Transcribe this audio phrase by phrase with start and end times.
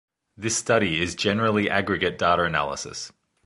[0.35, 3.11] This study is generally aggregate data analysis.